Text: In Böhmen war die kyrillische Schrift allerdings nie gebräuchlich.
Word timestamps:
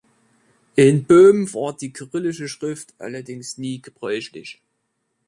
In 0.75 1.03
Böhmen 1.05 1.53
war 1.53 1.77
die 1.77 1.93
kyrillische 1.93 2.47
Schrift 2.47 2.95
allerdings 2.97 3.59
nie 3.59 3.83
gebräuchlich. 3.83 4.59